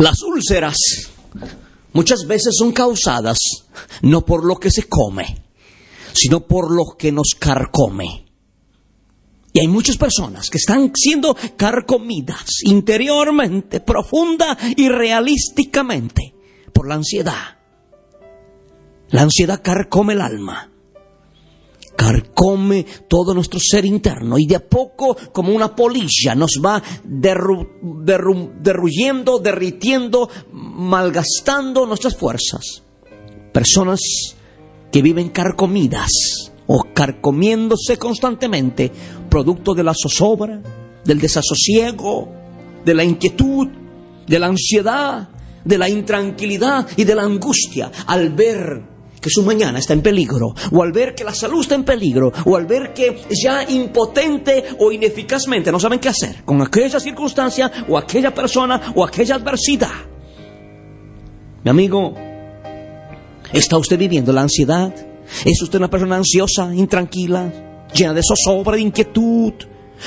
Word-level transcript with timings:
Las 0.00 0.22
úlceras 0.22 0.76
muchas 1.92 2.26
veces 2.26 2.54
son 2.56 2.72
causadas 2.72 3.36
no 4.00 4.24
por 4.24 4.46
lo 4.46 4.56
que 4.56 4.70
se 4.70 4.84
come, 4.84 5.44
sino 6.14 6.40
por 6.46 6.74
lo 6.74 6.96
que 6.98 7.12
nos 7.12 7.34
carcome. 7.38 8.24
Y 9.52 9.60
hay 9.60 9.68
muchas 9.68 9.98
personas 9.98 10.48
que 10.48 10.56
están 10.56 10.90
siendo 10.94 11.36
carcomidas 11.58 12.62
interiormente, 12.62 13.80
profunda 13.80 14.56
y 14.74 14.88
realísticamente 14.88 16.34
por 16.72 16.88
la 16.88 16.94
ansiedad. 16.94 17.58
La 19.10 19.20
ansiedad 19.20 19.60
carcome 19.62 20.14
el 20.14 20.22
alma 20.22 20.69
carcome 22.00 22.86
todo 23.06 23.34
nuestro 23.34 23.60
ser 23.60 23.84
interno 23.84 24.38
y 24.38 24.46
de 24.46 24.56
a 24.56 24.66
poco, 24.66 25.14
como 25.32 25.54
una 25.54 25.76
polilla, 25.76 26.34
nos 26.34 26.58
va 26.64 26.82
derru 27.04 28.02
derru 28.02 28.52
derruyendo, 28.58 29.38
derritiendo, 29.38 30.30
malgastando 30.50 31.84
nuestras 31.84 32.16
fuerzas. 32.16 32.82
Personas 33.52 34.00
que 34.90 35.02
viven 35.02 35.28
carcomidas 35.28 36.52
o 36.66 36.86
carcomiéndose 36.94 37.98
constantemente, 37.98 38.90
producto 39.28 39.74
de 39.74 39.84
la 39.84 39.92
zozobra, 39.92 40.62
del 41.04 41.20
desasosiego, 41.20 42.32
de 42.82 42.94
la 42.94 43.04
inquietud, 43.04 43.68
de 44.26 44.38
la 44.38 44.46
ansiedad, 44.46 45.28
de 45.66 45.76
la 45.76 45.90
intranquilidad 45.90 46.86
y 46.96 47.04
de 47.04 47.14
la 47.14 47.24
angustia 47.24 47.92
al 48.06 48.30
ver 48.30 48.89
que 49.20 49.30
su 49.30 49.42
mañana 49.42 49.78
está 49.78 49.92
en 49.92 50.02
peligro, 50.02 50.54
o 50.72 50.82
al 50.82 50.92
ver 50.92 51.14
que 51.14 51.24
la 51.24 51.34
salud 51.34 51.60
está 51.60 51.74
en 51.74 51.84
peligro, 51.84 52.32
o 52.44 52.56
al 52.56 52.66
ver 52.66 52.92
que 52.94 53.22
ya 53.30 53.68
impotente 53.68 54.64
o 54.78 54.90
ineficazmente 54.90 55.70
no 55.70 55.78
saben 55.78 55.98
qué 55.98 56.08
hacer 56.08 56.42
con 56.44 56.60
aquella 56.62 56.98
circunstancia, 56.98 57.70
o 57.88 57.98
aquella 57.98 58.34
persona, 58.34 58.92
o 58.94 59.04
aquella 59.04 59.36
adversidad. 59.36 59.90
Mi 61.62 61.70
amigo, 61.70 62.14
¿está 63.52 63.76
usted 63.76 63.98
viviendo 63.98 64.32
la 64.32 64.42
ansiedad? 64.42 64.94
¿Es 65.44 65.62
usted 65.62 65.78
una 65.78 65.90
persona 65.90 66.16
ansiosa, 66.16 66.74
intranquila, 66.74 67.52
llena 67.94 68.14
de 68.14 68.22
zozobra, 68.22 68.76
de 68.76 68.82
inquietud? 68.82 69.52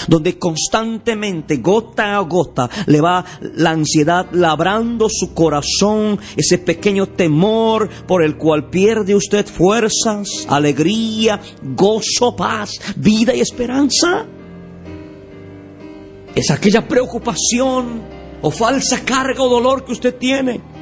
Donde 0.08 0.38
constantemente, 0.38 1.58
gota 1.58 2.16
a 2.16 2.20
gota, 2.22 2.70
le 2.88 3.02
va 3.02 3.24
la 3.56 3.72
ansiedad 3.72 4.28
labrando 4.32 5.08
su 5.10 5.34
corazón, 5.34 6.20
ese 6.36 6.58
pequeño 6.58 7.08
temor 7.08 7.90
por 8.08 8.24
el 8.24 8.38
cual 8.38 8.70
pierde 8.70 9.16
usted 9.16 9.46
fuerzas, 9.46 10.46
alegría, 10.50 11.40
gozo, 11.62 12.36
paz, 12.36 12.72
vida 12.96 13.36
y 13.36 13.42
esperanza. 13.42 14.26
Es 16.36 16.50
aquella 16.50 16.88
preocupación 16.88 18.02
o 18.42 18.50
falsa 18.52 19.06
carga 19.06 19.44
o 19.44 19.50
dolor 19.50 19.86
que 19.86 19.94
usted 19.94 20.16
tiene 20.16 20.73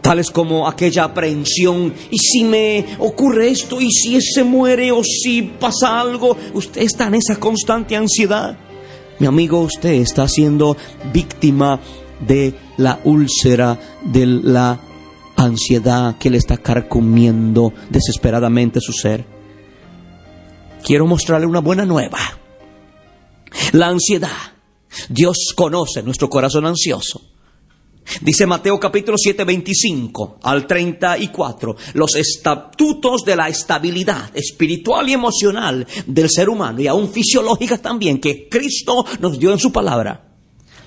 tales 0.00 0.30
como 0.30 0.68
aquella 0.68 1.04
aprehensión, 1.04 1.92
y 2.10 2.18
si 2.18 2.44
me 2.44 2.84
ocurre 2.98 3.50
esto, 3.50 3.80
y 3.80 3.90
si 3.90 4.20
se 4.20 4.44
muere, 4.44 4.92
o 4.92 5.02
si 5.04 5.42
pasa 5.42 6.00
algo, 6.00 6.36
usted 6.54 6.82
está 6.82 7.06
en 7.06 7.16
esa 7.16 7.36
constante 7.36 7.96
ansiedad. 7.96 8.58
Mi 9.18 9.26
amigo, 9.26 9.60
usted 9.60 9.94
está 9.94 10.28
siendo 10.28 10.76
víctima 11.12 11.80
de 12.20 12.54
la 12.76 13.00
úlcera, 13.04 13.78
de 14.04 14.26
la 14.26 14.80
ansiedad 15.36 16.16
que 16.18 16.30
le 16.30 16.38
está 16.38 16.56
carcomiendo 16.56 17.72
desesperadamente 17.90 18.80
su 18.80 18.92
ser. 18.92 19.24
Quiero 20.84 21.06
mostrarle 21.06 21.46
una 21.46 21.60
buena 21.60 21.84
nueva. 21.84 22.18
La 23.72 23.88
ansiedad. 23.88 24.28
Dios 25.08 25.52
conoce 25.54 26.02
nuestro 26.02 26.28
corazón 26.28 26.66
ansioso. 26.66 27.27
Dice 28.20 28.46
Mateo 28.46 28.80
capítulo 28.80 29.16
7, 29.18 29.44
25 29.44 30.38
al 30.42 30.66
34, 30.66 31.76
los 31.94 32.16
estatutos 32.16 33.24
de 33.24 33.36
la 33.36 33.48
estabilidad 33.48 34.30
espiritual 34.34 35.08
y 35.08 35.12
emocional 35.12 35.86
del 36.06 36.30
ser 36.30 36.48
humano 36.48 36.80
y 36.80 36.86
aún 36.86 37.10
fisiológica 37.10 37.78
también 37.78 38.18
que 38.18 38.48
Cristo 38.48 39.04
nos 39.20 39.38
dio 39.38 39.52
en 39.52 39.58
su 39.58 39.70
palabra. 39.72 40.24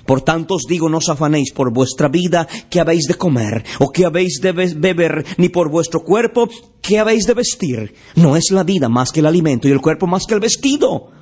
Por 0.06 0.22
tanto 0.22 0.54
os 0.54 0.64
digo, 0.68 0.88
no 0.88 0.98
os 0.98 1.08
afanéis 1.08 1.52
por 1.52 1.72
vuestra 1.72 2.08
vida, 2.08 2.48
que 2.68 2.80
habéis 2.80 3.04
de 3.04 3.14
comer, 3.14 3.64
o 3.78 3.90
que 3.90 4.04
habéis 4.04 4.40
de 4.42 4.52
beber, 4.52 5.24
ni 5.38 5.48
por 5.48 5.70
vuestro 5.70 6.00
cuerpo, 6.00 6.48
que 6.80 6.98
habéis 6.98 7.24
de 7.24 7.34
vestir. 7.34 7.94
No 8.16 8.36
es 8.36 8.50
la 8.50 8.64
vida 8.64 8.88
más 8.88 9.12
que 9.12 9.20
el 9.20 9.26
alimento 9.26 9.68
y 9.68 9.70
el 9.70 9.80
cuerpo 9.80 10.08
más 10.08 10.24
que 10.26 10.34
el 10.34 10.40
vestido. 10.40 11.12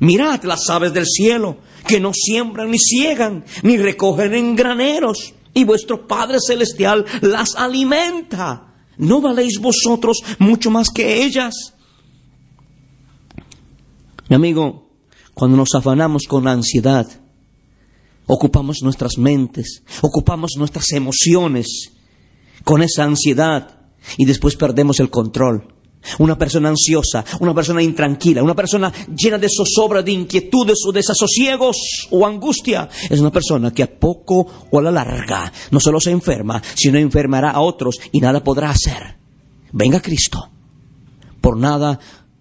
Mirad 0.00 0.42
las 0.42 0.68
aves 0.68 0.92
del 0.92 1.06
cielo, 1.06 1.58
que 1.86 2.00
no 2.00 2.12
siembran 2.12 2.70
ni 2.70 2.78
ciegan, 2.78 3.44
ni 3.62 3.76
recogen 3.76 4.34
en 4.34 4.56
graneros, 4.56 5.32
y 5.56 5.64
vuestro 5.64 6.06
Padre 6.06 6.36
Celestial 6.38 7.06
las 7.22 7.56
alimenta. 7.56 8.74
¿No 8.98 9.22
valéis 9.22 9.58
vosotros 9.58 10.18
mucho 10.38 10.70
más 10.70 10.90
que 10.90 11.24
ellas? 11.24 11.72
Mi 14.28 14.36
amigo, 14.36 14.90
cuando 15.32 15.56
nos 15.56 15.74
afanamos 15.74 16.24
con 16.28 16.46
ansiedad, 16.46 17.06
ocupamos 18.26 18.82
nuestras 18.82 19.16
mentes, 19.16 19.82
ocupamos 20.02 20.52
nuestras 20.58 20.92
emociones 20.92 21.90
con 22.62 22.82
esa 22.82 23.04
ansiedad 23.04 23.80
y 24.18 24.26
después 24.26 24.56
perdemos 24.56 25.00
el 25.00 25.08
control. 25.08 25.74
Una 26.18 26.36
persona 26.36 26.68
ansiosa, 26.68 27.24
una 27.40 27.54
persona 27.54 27.82
intranquila, 27.82 28.42
una 28.42 28.54
persona 28.54 28.92
llena 29.16 29.38
de 29.38 29.48
zozobra, 29.48 30.02
de 30.02 30.12
inquietudes 30.12 30.78
o 30.86 30.92
desasosiegos 30.92 32.08
o 32.10 32.26
angustia, 32.26 32.88
es 33.08 33.20
una 33.20 33.30
persona 33.30 33.72
que 33.72 33.82
a 33.82 33.98
poco 33.98 34.46
o 34.70 34.78
a 34.78 34.82
la 34.82 34.90
larga 34.90 35.52
no 35.70 35.80
solo 35.80 36.00
se 36.00 36.10
enferma, 36.10 36.62
sino 36.74 36.98
enfermará 36.98 37.50
a 37.50 37.60
otros 37.60 37.98
y 38.12 38.20
nada 38.20 38.42
podrá 38.42 38.70
hacer. 38.70 39.16
Venga 39.72 40.00
Cristo. 40.00 40.50
Por 41.40 41.56
nada 41.56 41.98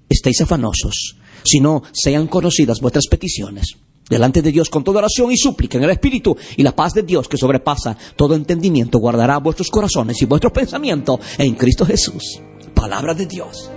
estéis 0.09 0.41
afanosos, 0.41 1.17
sino 1.43 1.83
sean 1.91 2.27
conocidas 2.27 2.79
vuestras 2.79 3.07
peticiones 3.07 3.77
delante 4.09 4.41
de 4.41 4.51
Dios 4.51 4.69
con 4.69 4.83
toda 4.83 4.99
oración 4.99 5.31
y 5.31 5.37
súplica 5.37 5.77
en 5.77 5.83
el 5.83 5.89
Espíritu 5.89 6.35
y 6.57 6.63
la 6.63 6.75
paz 6.75 6.93
de 6.93 7.03
Dios 7.03 7.27
que 7.27 7.37
sobrepasa 7.37 7.97
todo 8.15 8.35
entendimiento 8.35 8.99
guardará 8.99 9.37
vuestros 9.39 9.69
corazones 9.69 10.21
y 10.21 10.25
vuestros 10.25 10.53
pensamientos 10.53 11.19
en 11.37 11.55
Cristo 11.55 11.85
Jesús 11.85 12.39
palabra 12.85 13.15
de 13.15 13.25
Dios. 13.25 13.71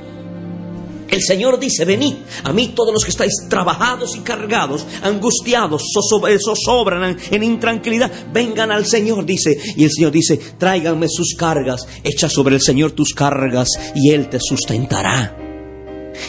El 1.09 1.23
Señor 1.23 1.59
dice, 1.59 1.87
venid 1.87 2.17
a 2.45 2.53
mí 2.53 2.73
todos 2.77 2.93
los 2.93 3.03
que 3.03 3.11
estáis 3.11 3.33
trabajados 3.49 4.15
y 4.15 4.19
cargados, 4.19 4.87
angustiados, 5.03 5.83
zozobran 5.95 7.17
en 7.31 7.43
intranquilidad, 7.43 8.13
vengan 8.31 8.71
al 8.71 8.85
Señor, 8.85 9.25
dice. 9.25 9.59
Y 9.77 9.85
el 9.85 9.91
Señor 9.91 10.13
dice, 10.13 10.37
tráiganme 10.59 11.07
sus 11.09 11.35
cargas, 11.39 11.89
echa 12.05 12.29
sobre 12.29 12.57
el 12.57 12.61
Señor 12.61 12.93
tus 12.93 13.15
cargas 13.15 13.69
y 13.95 14.11
Él 14.11 14.29
te 14.29 14.39
sustentará. 14.39 15.35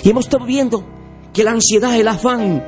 Y 0.02 0.10
hemos 0.10 0.28
estado 0.28 0.46
viendo 0.46 0.88
que 1.34 1.44
la 1.44 1.52
ansiedad, 1.52 2.00
el 2.00 2.08
afán, 2.08 2.66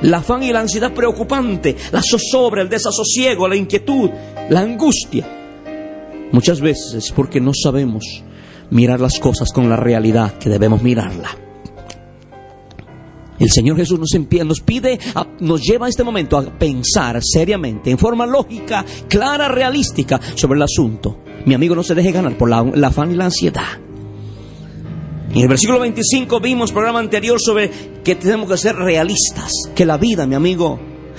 el 0.00 0.14
afán 0.14 0.42
y 0.42 0.50
la 0.50 0.60
ansiedad 0.60 0.94
preocupante, 0.94 1.76
la 1.92 2.00
zozobra, 2.00 2.62
el 2.62 2.70
desasosiego, 2.70 3.46
la 3.46 3.56
inquietud, 3.56 4.08
la 4.48 4.60
angustia, 4.60 5.28
muchas 6.32 6.58
veces 6.62 6.94
es 6.94 7.12
porque 7.12 7.38
no 7.38 7.52
sabemos 7.52 8.24
mirar 8.72 9.00
las 9.00 9.18
cosas 9.20 9.52
con 9.52 9.68
la 9.68 9.76
realidad 9.76 10.38
que 10.38 10.50
debemos 10.50 10.82
mirarla. 10.82 11.30
El 13.38 13.50
Señor 13.50 13.76
Jesús 13.76 13.98
nos, 13.98 14.10
nos 14.46 14.60
pide, 14.60 14.98
nos 15.40 15.62
lleva 15.62 15.86
a 15.86 15.88
este 15.88 16.04
momento 16.04 16.38
a 16.38 16.42
pensar 16.42 17.20
seriamente, 17.22 17.90
en 17.90 17.98
forma 17.98 18.26
lógica, 18.26 18.84
clara, 19.08 19.48
realística 19.48 20.20
sobre 20.34 20.56
el 20.56 20.62
asunto. 20.62 21.18
Mi 21.44 21.54
amigo 21.54 21.74
no 21.74 21.82
se 21.82 21.94
deje 21.94 22.12
ganar 22.12 22.36
por 22.38 22.48
la, 22.48 22.62
la 22.62 22.88
afán 22.88 23.10
y 23.10 23.16
la 23.16 23.26
ansiedad. 23.26 23.80
En 25.30 25.40
el 25.40 25.48
versículo 25.48 25.80
25 25.80 26.40
vimos 26.40 26.72
programa 26.72 27.00
anterior 27.00 27.40
sobre 27.40 27.70
que 28.04 28.14
tenemos 28.14 28.48
que 28.48 28.56
ser 28.56 28.76
realistas, 28.76 29.50
que 29.74 29.86
la 29.86 29.96
vida, 29.96 30.26
mi 30.26 30.34
amigo, 30.34 30.78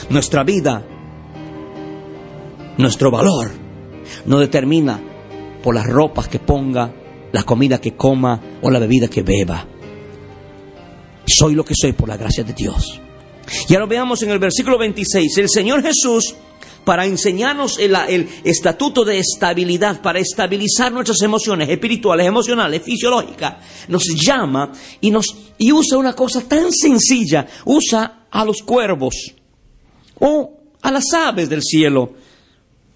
nuestra 0.10 0.44
vida, 0.44 0.86
nuestro 2.78 3.12
valor, 3.12 3.52
no 4.26 4.40
determina 4.40 5.00
por 5.62 5.76
las 5.76 5.88
ropas 5.88 6.28
que 6.28 6.40
ponga, 6.40 6.94
la 7.34 7.44
comida 7.44 7.82
que 7.82 7.98
coma 7.98 8.40
o 8.62 8.70
la 8.70 8.80
bebida 8.80 9.10
que 9.10 9.24
beba. 9.24 9.68
Soy 11.26 11.56
lo 11.56 11.66
que 11.66 11.74
soy 11.76 11.92
por 11.92 12.08
la 12.08 12.16
gracia 12.16 12.44
de 12.44 12.54
Dios. 12.54 13.02
Y 13.68 13.74
ahora 13.74 13.88
veamos 13.88 14.22
en 14.24 14.30
el 14.30 14.40
versículo 14.40 14.78
26, 14.78 15.38
el 15.40 15.50
Señor 15.50 15.82
Jesús, 15.82 16.36
para 16.86 17.06
enseñarnos 17.06 17.80
el, 17.80 17.96
el, 18.08 18.30
estatuto 18.44 19.04
de 19.04 19.18
estabilidad, 19.18 20.02
para 20.02 20.20
estabilizar 20.20 20.92
nuestras 20.92 21.22
emociones 21.22 21.70
espirituales, 21.70 22.28
emocionales, 22.28 22.84
fisiológicas, 22.84 23.56
nos 23.88 24.04
llama 24.16 24.72
y, 25.02 25.10
nos, 25.10 25.36
y 25.58 25.72
usa 25.72 25.98
una 25.98 26.14
cosa 26.14 26.48
tan 26.48 26.72
sencilla, 26.72 27.48
usa 27.66 28.28
a 28.30 28.46
los 28.46 28.62
cuervos 28.62 29.34
o 30.20 30.60
a 30.82 30.92
las 30.92 31.12
aves 31.14 31.50
del 31.50 31.64
cielo. 31.64 32.14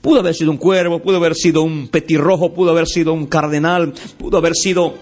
Pudo 0.07 0.21
haber 0.21 0.36
sido 0.36 0.51
un 0.51 0.57
cuervo, 0.57 1.00
pudo 1.00 1.18
haber 1.18 1.36
sido 1.36 1.63
un 1.63 1.89
petirrojo, 1.89 2.54
pudo 2.54 2.71
haber 2.71 2.88
sido 2.88 3.12
un 3.12 3.25
cardenal, 3.25 3.94
pudo 4.18 4.38
haber 4.38 4.54
sido 4.56 4.94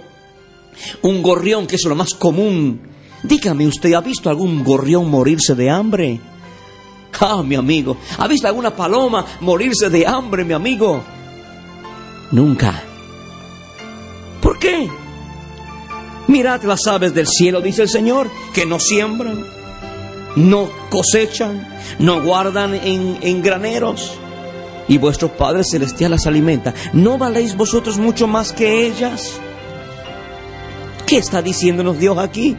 un 1.03 1.21
gorrión, 1.21 1.67
que 1.67 1.75
es 1.75 1.85
lo 1.85 1.93
más 1.93 2.15
común. 2.15 2.81
Dígame, 3.21 3.67
¿usted 3.67 3.93
ha 3.93 4.01
visto 4.01 4.31
algún 4.31 4.63
gorrión 4.63 5.07
morirse 5.07 5.53
de 5.53 5.69
hambre? 5.69 6.19
Ah, 7.19 7.43
mi 7.43 7.53
amigo, 7.53 7.97
¿ha 8.17 8.27
visto 8.27 8.47
alguna 8.47 8.75
paloma 8.75 9.23
morirse 9.41 9.91
de 9.91 10.07
hambre, 10.07 10.43
mi 10.43 10.53
amigo? 10.53 11.03
Nunca. 12.31 12.81
¿Por 14.41 14.57
qué? 14.57 14.89
Mirad 16.25 16.63
las 16.63 16.87
aves 16.87 17.13
del 17.13 17.27
cielo, 17.27 17.61
dice 17.61 17.83
el 17.83 17.89
Señor, 17.89 18.27
que 18.55 18.65
no 18.65 18.79
siembran, 18.79 19.45
no 20.35 20.67
cosechan, 20.89 21.67
no 21.99 22.23
guardan 22.23 22.73
en, 22.73 23.19
en 23.21 23.43
graneros, 23.43 24.17
y 24.87 24.97
vuestro 24.97 25.35
Padre 25.35 25.63
Celestial 25.63 26.11
las 26.11 26.25
alimenta. 26.27 26.73
¿No 26.93 27.17
valéis 27.17 27.55
vosotros 27.55 27.97
mucho 27.97 28.27
más 28.27 28.51
que 28.51 28.85
ellas? 28.85 29.39
¿Qué 31.05 31.17
está 31.17 31.41
diciéndonos 31.41 31.99
Dios 31.99 32.17
aquí? 32.17 32.57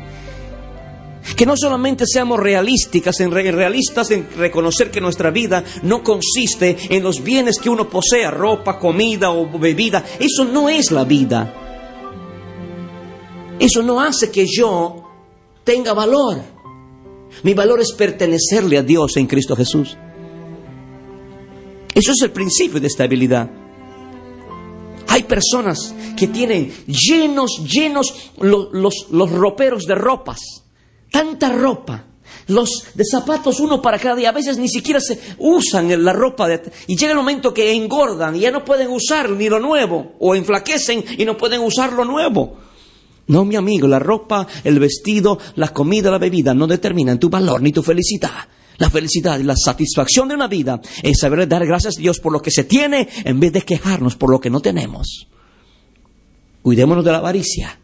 Que 1.36 1.46
no 1.46 1.56
solamente 1.56 2.04
seamos 2.06 2.38
realísticas, 2.38 3.18
en 3.20 3.32
realistas 3.32 4.10
en 4.12 4.28
reconocer 4.36 4.90
que 4.90 5.00
nuestra 5.00 5.30
vida 5.30 5.64
no 5.82 6.02
consiste 6.02 6.76
en 6.90 7.02
los 7.02 7.22
bienes 7.22 7.58
que 7.58 7.68
uno 7.68 7.90
posea, 7.90 8.30
ropa, 8.30 8.78
comida 8.78 9.30
o 9.30 9.58
bebida. 9.58 10.04
Eso 10.20 10.44
no 10.44 10.68
es 10.68 10.92
la 10.92 11.04
vida. 11.04 11.52
Eso 13.58 13.82
no 13.82 14.00
hace 14.00 14.30
que 14.30 14.46
yo 14.46 15.02
tenga 15.64 15.92
valor. 15.92 16.38
Mi 17.42 17.54
valor 17.54 17.80
es 17.80 17.92
pertenecerle 17.92 18.78
a 18.78 18.82
Dios 18.82 19.16
en 19.16 19.26
Cristo 19.26 19.56
Jesús. 19.56 19.98
Eso 21.96 22.12
es 22.12 22.20
el 22.20 22.30
principio 22.30 22.78
de 22.78 22.88
estabilidad. 22.88 23.48
Hay 25.08 25.22
personas 25.22 25.94
que 26.14 26.26
tienen 26.26 26.70
llenos, 26.86 27.62
llenos 27.66 28.32
los, 28.38 28.68
los, 28.72 29.06
los 29.10 29.30
roperos 29.32 29.86
de 29.86 29.94
ropas. 29.94 30.38
Tanta 31.10 31.50
ropa. 31.50 32.04
Los 32.48 32.88
de 32.94 33.02
zapatos 33.02 33.60
uno 33.60 33.80
para 33.80 33.98
cada 33.98 34.14
día. 34.14 34.28
A 34.28 34.32
veces 34.32 34.58
ni 34.58 34.68
siquiera 34.68 35.00
se 35.00 35.18
usan 35.38 36.04
la 36.04 36.12
ropa. 36.12 36.46
De, 36.46 36.70
y 36.86 36.98
llega 36.98 37.12
el 37.12 37.16
momento 37.16 37.54
que 37.54 37.72
engordan 37.72 38.36
y 38.36 38.40
ya 38.40 38.50
no 38.50 38.62
pueden 38.62 38.90
usar 38.90 39.30
ni 39.30 39.48
lo 39.48 39.58
nuevo. 39.58 40.16
O 40.18 40.34
enflaquecen 40.34 41.02
y 41.16 41.24
no 41.24 41.38
pueden 41.38 41.62
usar 41.62 41.94
lo 41.94 42.04
nuevo. 42.04 42.58
No, 43.28 43.46
mi 43.46 43.56
amigo, 43.56 43.88
la 43.88 44.00
ropa, 44.00 44.46
el 44.64 44.78
vestido, 44.78 45.38
la 45.54 45.68
comida, 45.68 46.10
la 46.10 46.18
bebida 46.18 46.52
no 46.52 46.66
determinan 46.66 47.18
tu 47.18 47.30
valor 47.30 47.62
ni 47.62 47.72
tu 47.72 47.82
felicidad. 47.82 48.48
La 48.78 48.90
felicidad 48.90 49.38
y 49.38 49.42
la 49.42 49.56
satisfacción 49.56 50.28
de 50.28 50.34
una 50.34 50.48
vida 50.48 50.80
es 51.02 51.18
saber 51.18 51.48
dar 51.48 51.66
gracias 51.66 51.96
a 51.96 52.00
Dios 52.00 52.20
por 52.20 52.32
lo 52.32 52.42
que 52.42 52.50
se 52.50 52.64
tiene 52.64 53.08
en 53.24 53.40
vez 53.40 53.52
de 53.52 53.62
quejarnos 53.62 54.16
por 54.16 54.30
lo 54.30 54.40
que 54.40 54.50
no 54.50 54.60
tenemos. 54.60 55.28
Cuidémonos 56.62 57.04
de 57.04 57.12
la 57.12 57.18
avaricia. 57.18 57.78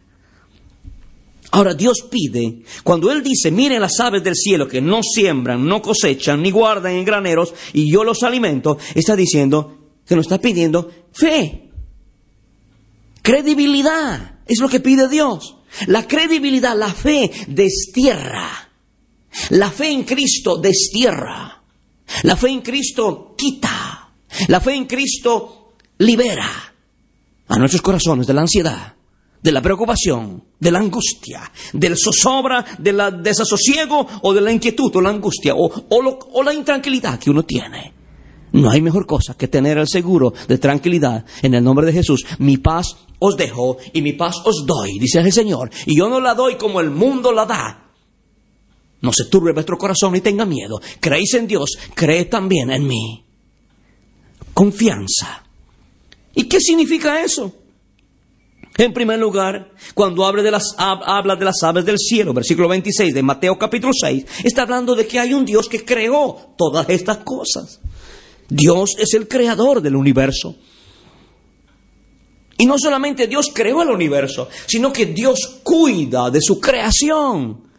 Ahora 1.51 1.75
Dios 1.75 2.07
pide, 2.09 2.63
cuando 2.83 3.11
Él 3.11 3.21
dice, 3.21 3.51
miren 3.51 3.79
las 3.79 3.99
aves 3.99 4.23
del 4.23 4.35
cielo 4.35 4.67
que 4.67 4.81
no 4.81 5.01
siembran, 5.03 5.67
no 5.67 5.83
cosechan, 5.83 6.41
ni 6.41 6.49
guardan 6.49 6.93
en 6.93 7.05
graneros, 7.05 7.53
y 7.73 7.91
yo 7.91 8.03
los 8.03 8.23
alimento, 8.23 8.79
está 8.95 9.15
diciendo 9.15 9.77
que 10.03 10.15
nos 10.15 10.25
está 10.25 10.41
pidiendo 10.41 10.89
fe, 11.11 11.69
credibilidad, 13.21 14.39
es 14.47 14.59
lo 14.59 14.67
que 14.67 14.79
pide 14.79 15.07
Dios. 15.07 15.57
La 15.87 16.07
credibilidad, 16.07 16.75
la 16.77 16.91
fe 16.91 17.31
destierra. 17.47 18.62
La 19.51 19.71
fe 19.71 19.89
en 19.89 20.03
Cristo 20.03 20.57
destierra. 20.57 21.63
La 22.23 22.35
fe 22.35 22.49
en 22.49 22.61
Cristo 22.61 23.33
quita. 23.37 24.09
La 24.47 24.59
fe 24.59 24.75
en 24.75 24.85
Cristo 24.85 25.73
libera 25.99 26.73
a 27.47 27.57
nuestros 27.57 27.81
corazones 27.81 28.25
de 28.25 28.33
la 28.33 28.41
ansiedad, 28.41 28.95
de 29.41 29.51
la 29.51 29.61
preocupación, 29.61 30.43
de 30.59 30.71
la 30.71 30.79
angustia, 30.79 31.51
del 31.73 31.97
zozobra, 31.97 32.65
del 32.79 33.21
desasosiego 33.21 34.07
o 34.21 34.33
de 34.33 34.41
la 34.41 34.51
inquietud 34.51 34.95
o 34.95 35.01
la 35.01 35.09
angustia 35.09 35.53
o, 35.55 35.71
o, 35.89 36.43
la 36.43 36.53
intranquilidad 36.53 37.19
que 37.19 37.29
uno 37.29 37.43
tiene. 37.43 37.93
No 38.53 38.69
hay 38.69 38.81
mejor 38.81 39.05
cosa 39.05 39.35
que 39.35 39.47
tener 39.47 39.77
el 39.77 39.87
seguro 39.87 40.33
de 40.47 40.57
tranquilidad 40.57 41.25
en 41.41 41.55
el 41.55 41.63
nombre 41.63 41.87
de 41.87 41.93
Jesús. 41.93 42.23
Mi 42.37 42.57
paz 42.57 42.95
os 43.19 43.35
dejo 43.35 43.77
y 43.93 44.01
mi 44.01 44.13
paz 44.13 44.37
os 44.45 44.65
doy, 44.65 44.99
dice 44.99 45.19
el 45.19 45.31
Señor. 45.31 45.71
Y 45.85 45.97
yo 45.97 46.07
no 46.07 46.19
la 46.19 46.35
doy 46.35 46.55
como 46.55 46.79
el 46.79 46.91
mundo 46.91 47.31
la 47.31 47.45
da. 47.45 47.82
No 49.03 49.11
se 49.11 49.25
turbe 49.25 49.51
vuestro 49.51 49.77
corazón 49.77 50.13
ni 50.13 50.21
tenga 50.21 50.45
miedo. 50.45 50.81
Creéis 51.01 51.33
en 51.33 51.45
Dios, 51.45 51.77
creed 51.93 52.29
también 52.29 52.71
en 52.71 52.87
mí. 52.87 53.25
Confianza. 54.53 55.43
¿Y 56.33 56.45
qué 56.45 56.61
significa 56.61 57.21
eso? 57.21 57.53
En 58.77 58.93
primer 58.93 59.19
lugar, 59.19 59.71
cuando 59.93 60.25
habla 60.25 60.41
de, 60.41 60.51
las, 60.51 60.73
habla 60.77 61.35
de 61.35 61.45
las 61.45 61.61
aves 61.63 61.83
del 61.83 61.97
cielo, 61.99 62.33
versículo 62.33 62.69
26 62.69 63.13
de 63.13 63.21
Mateo 63.21 63.59
capítulo 63.59 63.91
6, 63.93 64.25
está 64.45 64.61
hablando 64.61 64.95
de 64.95 65.05
que 65.05 65.19
hay 65.19 65.33
un 65.33 65.45
Dios 65.45 65.67
que 65.67 65.83
creó 65.83 66.55
todas 66.57 66.89
estas 66.89 67.17
cosas. 67.17 67.81
Dios 68.47 68.91
es 68.97 69.13
el 69.15 69.27
creador 69.27 69.81
del 69.81 69.97
universo. 69.97 70.55
Y 72.57 72.65
no 72.65 72.79
solamente 72.79 73.27
Dios 73.27 73.51
creó 73.53 73.81
el 73.81 73.89
universo, 73.89 74.47
sino 74.65 74.93
que 74.93 75.07
Dios 75.07 75.59
cuida 75.61 76.31
de 76.31 76.39
su 76.41 76.61
creación. 76.61 77.72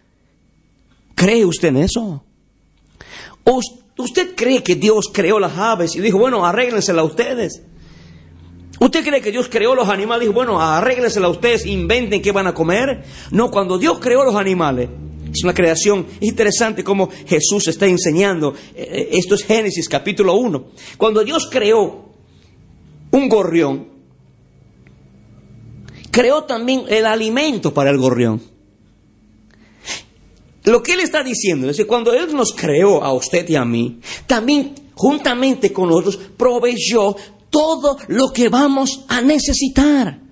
¿Cree 1.15 1.45
usted 1.45 1.69
en 1.69 1.77
eso? 1.79 2.25
¿Usted 3.97 4.35
cree 4.35 4.63
que 4.63 4.75
Dios 4.75 5.11
creó 5.13 5.39
las 5.39 5.57
aves 5.57 5.95
y 5.95 6.01
dijo, 6.01 6.19
bueno, 6.19 6.45
arréglensela 6.45 7.05
ustedes? 7.05 7.63
¿Usted 8.81 9.05
cree 9.05 9.21
que 9.21 9.31
Dios 9.31 9.49
creó 9.49 9.75
los 9.75 9.89
animales 9.89 10.25
y 10.25 10.29
dijo, 10.29 10.35
bueno, 10.35 10.61
arréglensela 10.61 11.29
ustedes, 11.29 11.65
inventen 11.65 12.21
qué 12.21 12.33
van 12.33 12.49
a 12.49 12.55
comer? 12.55 13.05
No, 13.31 13.51
cuando 13.51 13.79
Dios 13.79 13.99
creó 14.01 14.25
los 14.25 14.35
animales, 14.35 14.89
es 15.33 15.45
una 15.45 15.55
creación 15.55 16.07
interesante 16.21 16.83
como 16.83 17.09
Jesús 17.27 17.69
está 17.69 17.87
enseñando. 17.87 18.55
Eh, 18.75 19.11
esto 19.13 19.37
es 19.37 19.45
Génesis 19.45 19.89
capítulo 19.89 20.35
1. 20.35 20.67
Cuando 20.97 21.25
Dios 21.25 21.49
creó 21.51 22.11
un 23.11 23.29
gorrión, 23.29 23.89
creó 26.11 26.45
también 26.45 26.85
el 26.89 27.07
alimento 27.07 27.73
para 27.73 27.91
el 27.91 27.99
gorrión. 27.99 28.54
Lo 30.65 30.83
que 30.83 30.95
Él 30.95 31.01
está 31.01 31.23
diciendo 31.23 31.69
es 31.69 31.77
que 31.77 31.87
cuando 31.87 32.13
Él 32.13 32.35
nos 32.35 32.53
creó 32.55 33.05
a 33.05 33.13
usted 33.13 33.49
y 33.49 33.57
a 33.57 33.65
mí, 33.65 34.01
también 34.27 34.75
juntamente 34.95 35.73
con 35.73 35.89
nosotros 35.89 36.19
proveyó 36.37 37.15
todo 37.51 37.99
lo 38.09 38.33
que 38.33 38.49
vamos 38.49 39.05
a 39.09 39.21
necesitar. 39.21 40.24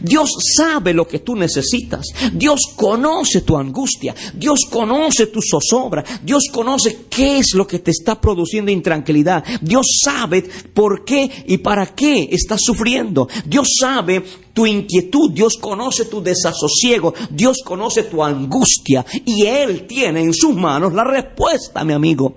Dios 0.00 0.30
sabe 0.56 0.92
lo 0.92 1.06
que 1.06 1.20
tú 1.20 1.36
necesitas. 1.36 2.06
Dios 2.32 2.60
conoce 2.76 3.42
tu 3.42 3.56
angustia. 3.56 4.14
Dios 4.34 4.60
conoce 4.70 5.26
tu 5.26 5.40
zozobra. 5.42 6.04
Dios 6.22 6.44
conoce 6.52 7.06
qué 7.08 7.38
es 7.38 7.54
lo 7.54 7.66
que 7.66 7.80
te 7.80 7.90
está 7.90 8.20
produciendo 8.20 8.70
intranquilidad. 8.70 9.44
Dios 9.60 10.00
sabe 10.04 10.44
por 10.74 11.04
qué 11.04 11.30
y 11.46 11.58
para 11.58 11.86
qué 11.86 12.28
estás 12.30 12.60
sufriendo. 12.62 13.28
Dios 13.44 13.68
sabe 13.80 14.24
tu 14.52 14.66
inquietud. 14.66 15.32
Dios 15.32 15.56
conoce 15.60 16.06
tu 16.06 16.22
desasosiego. 16.22 17.14
Dios 17.30 17.58
conoce 17.64 18.04
tu 18.04 18.22
angustia. 18.22 19.04
Y 19.24 19.46
Él 19.46 19.86
tiene 19.86 20.22
en 20.22 20.32
sus 20.32 20.54
manos 20.54 20.92
la 20.92 21.04
respuesta, 21.04 21.84
mi 21.84 21.92
amigo. 21.92 22.36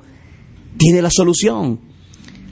Tiene 0.77 1.01
la 1.01 1.09
solución. 1.11 1.79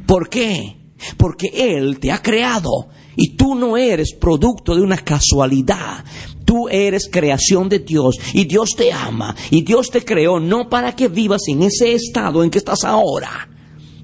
¿Por 0.06 0.30
qué? 0.30 0.78
Porque 1.18 1.52
Él 1.54 2.00
te 2.00 2.12
ha 2.12 2.22
creado 2.22 2.90
y 3.16 3.36
tú 3.36 3.56
no 3.56 3.78
eres 3.78 4.14
producto 4.14 4.76
de 4.76 4.82
una 4.82 4.98
casualidad. 4.98 6.04
Tú 6.46 6.68
eres 6.70 7.10
creación 7.12 7.70
de 7.70 7.80
Dios 7.80 8.16
y 8.34 8.46
Dios 8.46 8.72
te 8.76 8.92
ama 8.92 9.36
y 9.50 9.62
Dios 9.62 9.90
te 9.90 10.04
creó 10.04 10.40
no 10.40 10.70
para 10.70 10.96
que 10.96 11.08
vivas 11.08 11.42
en 11.48 11.64
ese 11.64 11.94
estado 11.94 12.44
en 12.44 12.50
que 12.50 12.60
estás 12.60 12.84
ahora. 12.84 13.50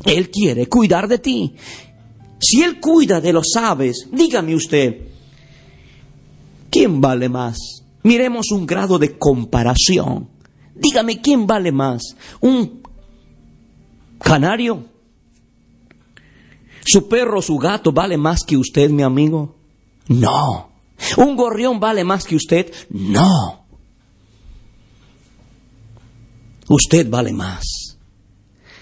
Él 0.05 0.29
quiere 0.29 0.67
cuidar 0.67 1.07
de 1.07 1.19
ti. 1.19 1.55
Si 2.39 2.61
Él 2.63 2.79
cuida 2.79 3.19
de 3.19 3.33
los 3.33 3.55
aves, 3.57 4.07
dígame 4.11 4.55
usted, 4.55 4.95
¿quién 6.69 7.01
vale 7.01 7.27
más? 7.27 7.57
Miremos 8.03 8.51
un 8.51 8.65
grado 8.65 8.97
de 8.97 9.17
comparación. 9.17 10.29
Dígame, 10.73 11.19
¿quién 11.19 11.45
vale 11.45 11.71
más? 11.73 12.15
¿Un 12.39 12.81
canario? 14.19 14.85
¿Su 16.85 17.07
perro, 17.07 17.41
su 17.41 17.57
gato 17.57 17.91
vale 17.91 18.17
más 18.17 18.43
que 18.43 18.57
usted, 18.57 18.89
mi 18.89 19.03
amigo? 19.03 19.55
No. 20.07 20.69
¿Un 21.17 21.35
gorrión 21.35 21.79
vale 21.79 22.03
más 22.03 22.25
que 22.25 22.35
usted? 22.35 22.71
No. 22.89 23.65
Usted 26.67 27.09
vale 27.09 27.33
más. 27.33 27.89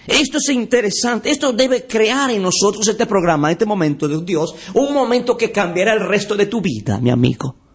Esto 0.07 0.37
es 0.37 0.49
interesante, 0.49 1.29
esto 1.29 1.51
debe 1.51 1.85
crear 1.85 2.31
en 2.31 2.41
nosotros 2.41 2.87
este 2.87 3.05
programa, 3.05 3.51
este 3.51 3.65
momento 3.65 4.07
de 4.07 4.21
Dios, 4.23 4.55
un 4.73 4.93
momento 4.93 5.35
que 5.35 5.51
cambiará 5.51 5.93
el 5.93 6.07
resto 6.07 6.35
de 6.35 6.45
tu 6.45 6.61
vida, 6.61 6.97
mi 6.99 7.09
amigo. 7.09 7.66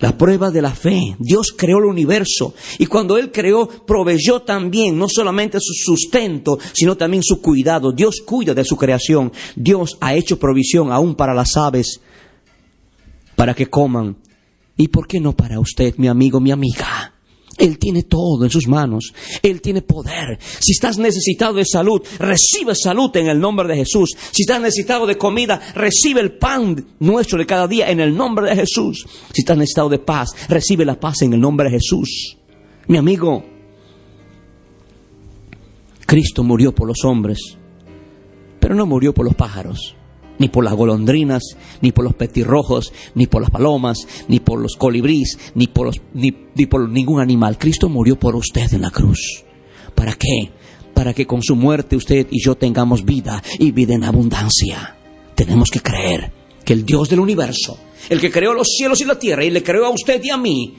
La 0.00 0.16
prueba 0.16 0.50
de 0.50 0.62
la 0.62 0.74
fe. 0.74 1.14
Dios 1.18 1.54
creó 1.56 1.78
el 1.78 1.84
universo 1.84 2.54
y 2.78 2.86
cuando 2.86 3.16
Él 3.16 3.30
creó, 3.30 3.68
proveyó 3.68 4.40
también 4.42 4.98
no 4.98 5.08
solamente 5.08 5.58
su 5.60 5.74
sustento, 5.74 6.58
sino 6.72 6.96
también 6.96 7.22
su 7.22 7.40
cuidado. 7.40 7.92
Dios 7.92 8.22
cuida 8.24 8.54
de 8.54 8.64
su 8.64 8.76
creación. 8.76 9.30
Dios 9.54 9.98
ha 10.00 10.14
hecho 10.14 10.38
provisión 10.38 10.90
aún 10.90 11.14
para 11.14 11.34
las 11.34 11.56
aves, 11.56 12.00
para 13.36 13.54
que 13.54 13.66
coman. 13.66 14.16
¿Y 14.76 14.88
por 14.88 15.06
qué 15.06 15.20
no 15.20 15.36
para 15.36 15.60
usted, 15.60 15.94
mi 15.98 16.08
amigo, 16.08 16.40
mi 16.40 16.50
amiga? 16.50 16.99
Él 17.60 17.78
tiene 17.78 18.04
todo 18.04 18.44
en 18.44 18.50
sus 18.50 18.66
manos. 18.66 19.12
Él 19.42 19.60
tiene 19.60 19.82
poder. 19.82 20.38
Si 20.40 20.72
estás 20.72 20.98
necesitado 20.98 21.54
de 21.54 21.64
salud, 21.64 22.02
recibe 22.18 22.74
salud 22.74 23.14
en 23.16 23.28
el 23.28 23.38
nombre 23.38 23.68
de 23.68 23.76
Jesús. 23.76 24.10
Si 24.32 24.42
estás 24.42 24.60
necesitado 24.60 25.06
de 25.06 25.18
comida, 25.18 25.60
recibe 25.74 26.20
el 26.20 26.32
pan 26.38 26.84
nuestro 26.98 27.38
de 27.38 27.46
cada 27.46 27.68
día 27.68 27.90
en 27.90 28.00
el 28.00 28.16
nombre 28.16 28.48
de 28.48 28.56
Jesús. 28.56 29.06
Si 29.32 29.42
estás 29.42 29.56
necesitado 29.56 29.90
de 29.90 29.98
paz, 29.98 30.30
recibe 30.48 30.84
la 30.84 30.98
paz 30.98 31.22
en 31.22 31.34
el 31.34 31.40
nombre 31.40 31.68
de 31.68 31.78
Jesús. 31.78 32.38
Mi 32.88 32.96
amigo, 32.96 33.44
Cristo 36.06 36.42
murió 36.42 36.74
por 36.74 36.88
los 36.88 37.04
hombres, 37.04 37.56
pero 38.58 38.74
no 38.74 38.86
murió 38.86 39.12
por 39.14 39.26
los 39.26 39.34
pájaros 39.34 39.96
ni 40.40 40.48
por 40.48 40.64
las 40.64 40.74
golondrinas, 40.74 41.42
ni 41.82 41.92
por 41.92 42.04
los 42.04 42.14
petirrojos, 42.14 42.92
ni 43.14 43.26
por 43.26 43.42
las 43.42 43.50
palomas, 43.50 43.98
ni 44.26 44.40
por 44.40 44.58
los 44.58 44.74
colibríes, 44.74 45.38
ni 45.54 45.68
por, 45.68 45.86
los, 45.86 46.00
ni, 46.14 46.32
por 46.66 46.88
ningún 46.88 47.20
animal. 47.20 47.58
Cristo 47.58 47.88
murió 47.88 48.18
por 48.18 48.34
usted 48.34 48.72
en 48.72 48.80
la 48.80 48.90
cruz. 48.90 49.44
¿Para 49.94 50.14
qué? 50.14 50.50
Para 50.94 51.12
que 51.12 51.26
con 51.26 51.42
su 51.42 51.54
muerte 51.54 51.94
usted 51.94 52.26
y 52.30 52.42
yo 52.42 52.56
tengamos 52.56 53.04
vida 53.04 53.42
y 53.58 53.70
vida 53.70 53.94
en 53.94 54.02
abundancia. 54.02 54.96
Tenemos 55.34 55.70
que 55.70 55.80
creer 55.80 56.32
que 56.64 56.72
el 56.72 56.86
Dios 56.86 57.10
del 57.10 57.20
universo, 57.20 57.78
el 58.08 58.18
que 58.18 58.30
creó 58.30 58.54
los 58.54 58.68
cielos 58.68 59.00
y 59.02 59.04
la 59.04 59.18
tierra 59.18 59.44
y 59.44 59.50
le 59.50 59.62
creó 59.62 59.86
a 59.86 59.90
usted 59.90 60.22
y 60.24 60.30
a 60.30 60.38
mí, 60.38 60.74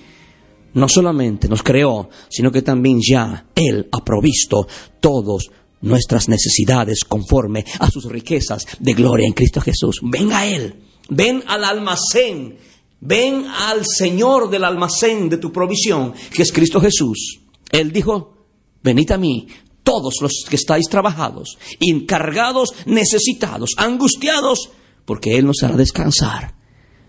no 0.73 0.89
solamente 0.89 1.47
nos 1.47 1.61
creó, 1.61 2.09
sino 2.29 2.51
que 2.51 2.63
también 2.63 2.99
ya 2.99 3.45
Él 3.53 3.87
ha 3.91 4.03
provisto 4.03 4.67
todos 4.99 5.51
nuestras 5.81 6.29
necesidades 6.29 7.03
conforme 7.07 7.65
a 7.79 7.89
sus 7.89 8.05
riquezas 8.05 8.65
de 8.79 8.93
gloria 8.93 9.27
en 9.27 9.33
Cristo 9.33 9.61
Jesús. 9.61 9.99
Ven 10.03 10.31
a 10.31 10.45
Él, 10.45 10.75
ven 11.09 11.43
al 11.47 11.63
almacén, 11.63 12.57
ven 12.99 13.45
al 13.45 13.85
Señor 13.85 14.49
del 14.49 14.63
almacén 14.63 15.29
de 15.29 15.37
tu 15.37 15.51
provisión, 15.51 16.13
que 16.33 16.43
es 16.43 16.51
Cristo 16.51 16.79
Jesús. 16.79 17.39
Él 17.71 17.91
dijo, 17.91 18.37
venid 18.83 19.11
a 19.11 19.17
mí, 19.17 19.47
todos 19.83 20.15
los 20.21 20.45
que 20.49 20.55
estáis 20.55 20.87
trabajados, 20.87 21.57
encargados, 21.79 22.73
necesitados, 22.85 23.71
angustiados, 23.77 24.69
porque 25.05 25.37
Él 25.37 25.45
nos 25.45 25.63
hará 25.63 25.75
descansar. 25.75 26.55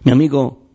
Mi 0.04 0.12
amigo, 0.12 0.66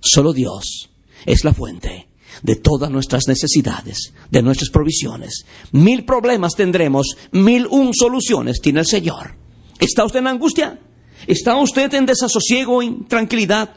solo 0.00 0.32
Dios 0.32 0.90
es 1.24 1.44
la 1.44 1.54
fuente 1.54 2.09
de 2.42 2.56
todas 2.56 2.90
nuestras 2.90 3.28
necesidades, 3.28 4.12
de 4.30 4.42
nuestras 4.42 4.70
provisiones. 4.70 5.44
Mil 5.72 6.04
problemas 6.04 6.54
tendremos, 6.54 7.16
mil 7.32 7.66
un 7.66 7.94
soluciones 7.94 8.60
tiene 8.60 8.80
el 8.80 8.86
Señor. 8.86 9.34
¿Está 9.78 10.04
usted 10.04 10.20
en 10.20 10.26
angustia? 10.26 10.78
¿Está 11.26 11.56
usted 11.56 11.92
en 11.94 12.06
desasosiego, 12.06 12.82
en 12.82 13.06
tranquilidad? 13.06 13.70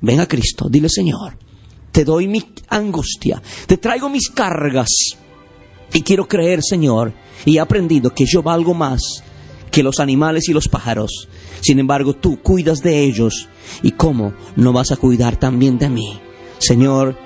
Ven 0.00 0.20
a 0.20 0.26
Cristo, 0.26 0.68
dile 0.68 0.88
Señor, 0.88 1.38
te 1.92 2.04
doy 2.04 2.28
mi 2.28 2.44
angustia, 2.68 3.42
te 3.66 3.78
traigo 3.78 4.08
mis 4.08 4.28
cargas 4.28 4.88
y 5.92 6.02
quiero 6.02 6.26
creer, 6.26 6.60
Señor, 6.62 7.14
y 7.44 7.56
he 7.56 7.60
aprendido 7.60 8.12
que 8.12 8.26
yo 8.26 8.42
valgo 8.42 8.74
más 8.74 9.22
que 9.70 9.82
los 9.82 9.98
animales 9.98 10.48
y 10.48 10.52
los 10.52 10.68
pájaros. 10.68 11.28
Sin 11.60 11.80
embargo, 11.80 12.14
tú 12.14 12.40
cuidas 12.40 12.78
de 12.78 13.00
ellos. 13.02 13.48
¿Y 13.82 13.90
cómo 13.92 14.34
no 14.54 14.72
vas 14.72 14.92
a 14.92 14.96
cuidar 14.96 15.36
también 15.36 15.78
de 15.78 15.88
mí? 15.88 16.20
Señor, 16.58 17.18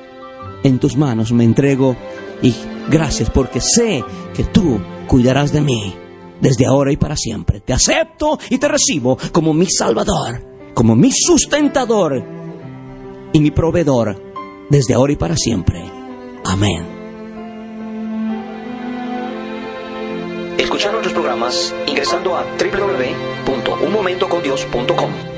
en 0.63 0.79
tus 0.79 0.97
manos 0.97 1.33
me 1.33 1.45
entrego 1.45 1.97
y 2.43 2.55
gracias 2.89 3.31
porque 3.31 3.61
sé 3.61 4.05
que 4.35 4.45
tú 4.45 4.81
cuidarás 5.07 5.53
de 5.53 5.61
mí 5.61 5.95
desde 6.41 6.67
ahora 6.67 6.93
y 6.93 6.97
para 6.97 7.17
siempre. 7.17 7.61
Te 7.61 7.73
acepto 7.73 8.39
y 8.51 8.59
te 8.59 8.69
recibo 8.69 9.17
como 9.33 9.55
mi 9.55 9.67
Salvador, 9.67 10.45
como 10.75 10.95
mi 10.95 11.11
sustentador 11.13 12.23
y 13.33 13.41
mi 13.41 13.51
proveedor 13.51 14.23
desde 14.71 14.95
ahora 14.95 15.13
y 15.13 15.17
para 15.17 15.37
siempre. 15.37 15.83
Amén. 16.45 16.99
Escuchar 20.59 20.93
nuestros 20.93 21.15
programas 21.15 21.75
ingresando 21.87 22.37
a 22.37 22.45
www.unmomentocondios.com. 22.59 25.38